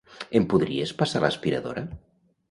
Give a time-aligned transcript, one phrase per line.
[0.37, 1.85] Em podries passar l'aspiradora?